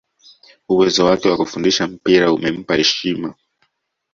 uwezo 0.71 0.99
wake 1.07 1.27
wa 1.29 1.37
kufundisha 1.41 1.83
mpira 1.91 2.27
umempa 2.37 2.73
heshima 2.79 3.29